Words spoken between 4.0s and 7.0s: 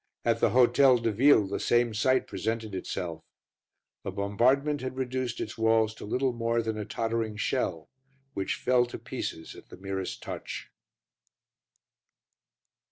The bombardment had reduced its walls to little more than a